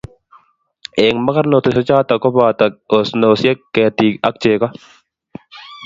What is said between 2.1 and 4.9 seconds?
ko boto osnosiek, ketik ak chego